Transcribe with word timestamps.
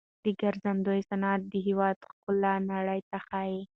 د 0.23 0.25
ګرځندوی 0.41 1.01
صنعت 1.09 1.41
د 1.47 1.53
هیواد 1.67 1.97
ښکلا 2.09 2.53
نړۍ 2.71 2.99
ته 3.09 3.17
ښيي. 3.27 3.61